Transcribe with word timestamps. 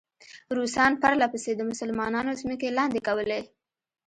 روسان 0.57 0.91
پرله 1.01 1.27
پسې 1.33 1.51
د 1.55 1.61
مسلمانانو 1.71 2.37
ځمکې 2.41 2.75
لاندې 2.77 2.99
کولې. 3.07 3.41